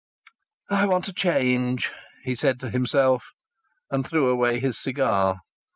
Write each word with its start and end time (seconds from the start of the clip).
"I 0.71 0.87
want 0.87 1.09
a 1.09 1.13
change!" 1.13 1.91
he 2.23 2.33
said 2.33 2.59
to 2.61 2.71
himself, 2.71 3.35
and 3.91 4.03
threw 4.03 4.29
away 4.31 4.59
his 4.59 4.75
cigar. 4.79 5.41